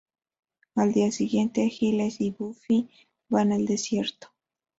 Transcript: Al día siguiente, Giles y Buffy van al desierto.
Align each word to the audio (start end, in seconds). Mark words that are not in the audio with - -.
Al 0.73 0.93
día 0.93 1.11
siguiente, 1.11 1.69
Giles 1.69 2.21
y 2.21 2.31
Buffy 2.31 2.89
van 3.29 3.51
al 3.51 3.67
desierto. 3.67 4.29